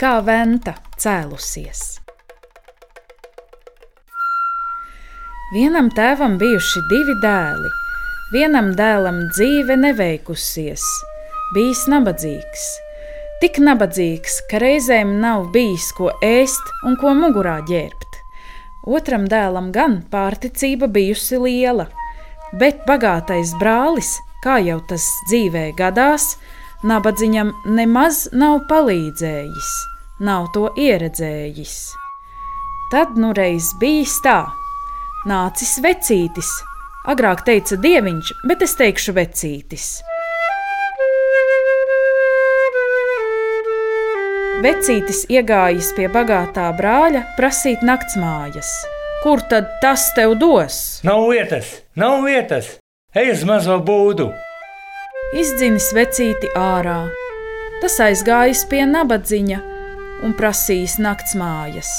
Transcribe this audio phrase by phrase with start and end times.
[0.00, 1.80] kā venta cēlusies.
[5.52, 7.72] Vienam tēvam bijuši divi dēli.
[8.32, 10.84] Vienam dēlam dzīve neveikusies,
[11.56, 12.68] bijis nabadzīgs.
[13.42, 18.20] Tik nabadzīgs, ka reizēm nav bijis ko ēst un ko mugurā ģērbt.
[18.88, 21.90] Otram dēlam gan pārticība bijusi liela,
[22.56, 24.14] bet bagātais brālis,
[24.44, 26.38] kā jau tas dzīvē gadās,
[26.86, 29.70] nabadzīgam nemaz nav palīdzējis,
[30.24, 31.76] nav to ieredzējis.
[32.90, 34.42] Tad nu reiz bijis tā
[35.28, 36.50] nācis vecītis.
[37.08, 39.86] Agrāk teica dieviņš, bet es teikšu vecītis.
[44.60, 48.68] Vecītis iegājis pie bagātā brāļa prasīt naktsmājas.
[49.24, 51.00] Kur tad tas tev dos?
[51.04, 52.76] Nav vietas, nav vietas!
[53.16, 54.28] Ej uz mazo būdu!
[55.30, 57.04] Izdzinis vecīti ārā.
[57.78, 59.58] Tas aizgājis pie nabadziņa
[60.26, 61.90] un prasījis naktsmājas.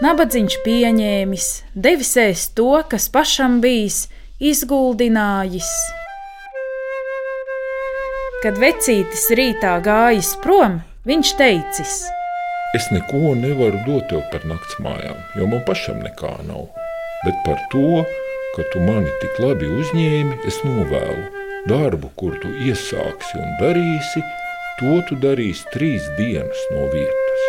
[0.00, 4.06] Nabadzīgs pieņēmis, devis ēst to, kas pašam bijis
[4.40, 5.68] izguldinājis.
[8.40, 11.98] Kad vecītis rītā gājis prom, viņš teicis:
[12.72, 16.64] Es neko nevaru dot tev par nakts mājām, jo man pašam nekā nav.
[17.28, 18.02] Bet par to,
[18.56, 21.41] ka tu mani tik labi uzņēmi, es novēlu.
[21.62, 24.18] Darbu, kur tu iesāksi un darīsi,
[24.80, 27.42] to tu darīsi trīs dienas no vietas.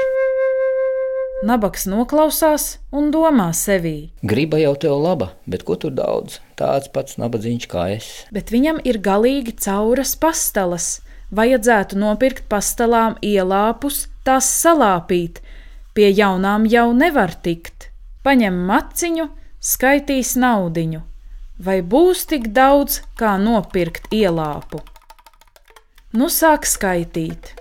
[1.49, 4.11] Nabaks noklausās un domā sevī.
[4.21, 6.37] Griba jau tev laba, bet ko tur daudz?
[6.61, 8.09] Tāds pats nabadzīgs kā es.
[8.29, 10.99] Bet viņam ir galīgi cauras pastalas.
[11.33, 15.41] Vajadzētu nopirkt pastalām ielāpus, tās salāpīt.
[15.97, 17.89] Pie jaunām jau nevar tikt.
[18.21, 19.27] Paņem maciņu,
[19.57, 21.01] skaitīs naudiņu.
[21.59, 24.81] Vai būs tik daudz, kā nopirkt ielāpu?
[26.13, 27.53] Nu sāk skaitīt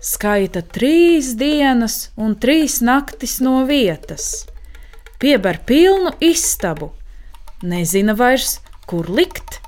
[0.00, 4.46] skaita trīs dienas un trīs naktis no vietas,
[5.20, 6.90] piebar pilnu istabu,
[7.62, 8.58] nezina vairs,
[8.88, 9.60] kur likt.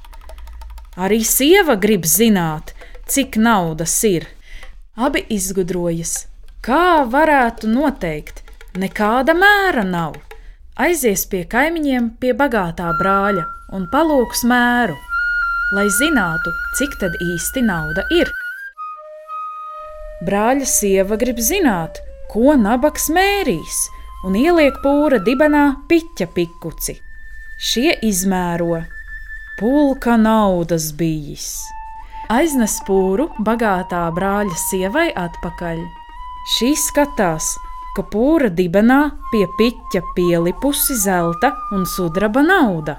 [0.97, 2.73] Arī sieva grib zināt,
[3.09, 4.27] cik naudas ir.
[4.97, 6.27] Abi izgudrojas,
[6.65, 8.43] kā varētu noteikt,
[8.77, 10.17] nekāda mēra nav.
[10.81, 13.43] Aizies pie kaimiņiem, pie bagātā brāļa
[13.77, 14.95] un palūks mēru,
[15.77, 18.31] lai zinātu, cik tad īsti nauda ir.
[20.25, 22.01] Brāļa sieva grib zināt,
[22.33, 23.83] ko nabaks mērīs,
[24.25, 26.97] un ieliek pūra dibenā piķa pikuci.
[27.61, 28.81] Šie izmēro
[29.61, 31.51] pulka naudas bijis.
[32.33, 35.85] Aiznes pūru bagātā brāļa sievai atpakaļ.
[36.57, 37.53] Šī skatās,
[37.97, 39.01] ka pūra dibenā
[39.33, 42.99] pie piķa pielipusi zelta un sudraba nauda.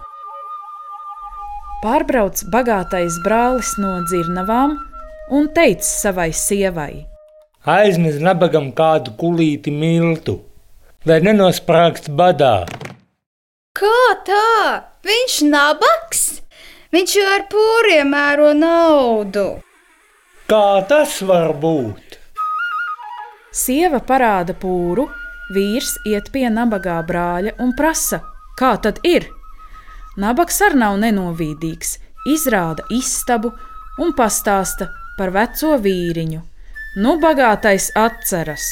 [1.83, 4.77] Pārbrauc bagātais brālis no dzirnavām
[5.35, 7.03] un teica savai sievai:
[7.65, 10.39] aiznes nabagam kādu kulīti miltu,
[11.09, 12.55] lai nenosprāgst badā.
[13.73, 14.47] Kā tā?
[15.03, 16.23] Viņš nabaks?
[16.93, 19.47] Viņš jau ar pūriem mēro naudu.
[20.47, 22.19] Kā tas var būt?
[23.53, 25.07] Sieva parāda pūru,
[25.53, 28.23] vīrs iet pie nabagā brāļa un prasa,
[28.59, 29.27] kā tad ir?
[30.17, 31.99] Nabaks arī nav nenovīdīgs,
[32.33, 33.53] izrāda istabu
[34.01, 36.41] un pastāsta par veco vīriņu
[36.93, 38.65] Nu, bagātais atceras.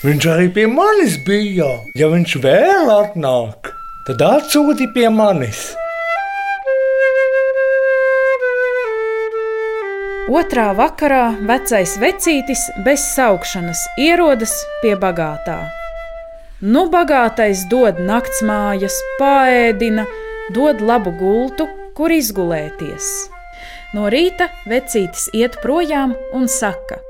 [0.00, 1.66] Viņš arī pie manis bija.
[2.00, 3.68] Ja viņš vēl atnāk,
[4.06, 5.66] tad atsūti pie manis.
[10.28, 14.52] Otrā vakarā vecais vecītis bez saukšanas ierodas
[14.82, 15.56] pie bagātā.
[16.60, 20.04] Nu, bagātais dod naktsmājas, pāēdina,
[20.52, 21.64] dod labu gultu,
[21.96, 23.08] kur izgulēties.
[23.96, 27.00] No rīta vecītis iet projām un saka: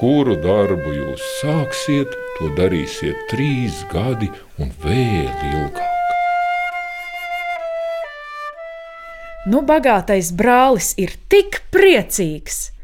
[0.00, 5.89] Kuru darbu jūs sāksiet, to darīsiet trīs gadi un vēl ilgāk.
[9.48, 12.74] Nu, bagātais brālis ir tik priecīgs.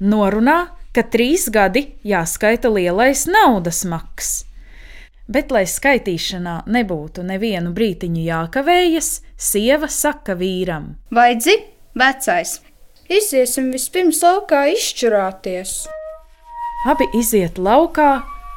[0.00, 4.46] Norunā, ka trīs gadi jāskaita lielais naudas maks.
[5.28, 11.58] Bet, lai skaitīšanā nebūtu nevienu brītiņu jākavējas, sieva saka vīram: Vai dzi,
[11.96, 12.58] vecais,
[13.08, 15.76] iziesim vispirms laukā izšķirāties.
[16.88, 18.10] Abi iziet laukā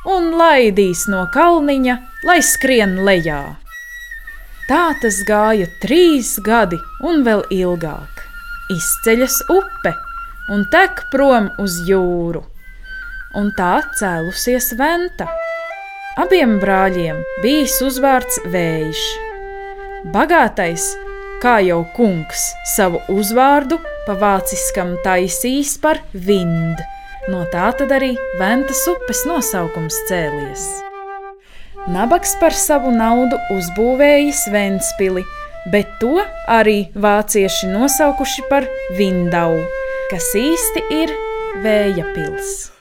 [0.07, 3.57] un laidīs no kalniņa, lai skrien lejā.
[4.67, 8.23] Tā tas gāja trīs gadi un vēl ilgāk.
[8.73, 9.93] Izceļas upe
[10.51, 12.41] un tek prom uz jūru,
[13.39, 15.29] un tā cēlusies venta.
[16.19, 19.05] Abiem brāļiem bijis uzvārds Vējš.
[20.11, 20.89] Bagātais,
[21.43, 26.83] kā jau kungs, savu uzvārdu pa vāciskam taisīs par vind,
[27.27, 30.87] No tā tad arī Ventas upes nosaukums cēlies.
[31.88, 35.24] Nabaks par savu naudu uzbūvējis Ventspili,
[35.72, 36.19] bet to
[36.51, 38.68] arī vācieši nosaukuši par
[39.00, 39.56] Vindau,
[40.12, 41.16] kas īsti ir
[41.63, 42.76] Vēja pils.